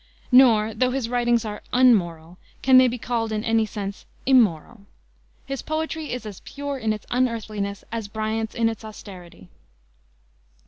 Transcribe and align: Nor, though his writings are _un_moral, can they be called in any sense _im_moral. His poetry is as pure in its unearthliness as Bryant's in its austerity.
Nor, 0.31 0.73
though 0.73 0.89
his 0.89 1.07
writings 1.09 1.45
are 1.45 1.61
_un_moral, 1.71 2.37
can 2.63 2.79
they 2.79 2.87
be 2.87 2.97
called 2.97 3.31
in 3.31 3.43
any 3.43 3.67
sense 3.67 4.07
_im_moral. 4.25 4.85
His 5.45 5.61
poetry 5.61 6.11
is 6.11 6.25
as 6.25 6.39
pure 6.39 6.79
in 6.79 6.91
its 6.91 7.05
unearthliness 7.11 7.83
as 7.91 8.07
Bryant's 8.07 8.55
in 8.55 8.67
its 8.67 8.83
austerity. 8.83 9.47